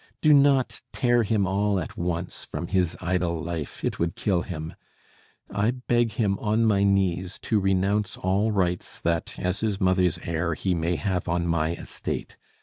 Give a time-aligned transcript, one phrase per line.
[0.19, 4.73] Do not tear him all at once from his idle life, it would kill him.
[5.53, 10.55] I beg him on my knees to renounce all rights that, as his mother's heir,
[10.55, 12.35] he may have on my estate.